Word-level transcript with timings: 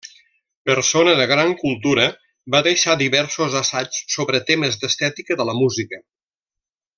Persona 0.67 1.11
de 1.19 1.27
gran 1.31 1.51
cultura, 1.59 2.07
va 2.55 2.61
deixar 2.69 2.95
diversos 3.01 3.59
assaigs 3.63 4.01
sobre 4.17 4.43
temes 4.51 4.81
d'estètica 4.85 5.39
de 5.43 5.47
la 5.51 5.57
música. 5.63 6.03